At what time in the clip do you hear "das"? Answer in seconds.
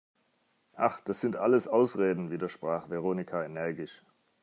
1.01-1.21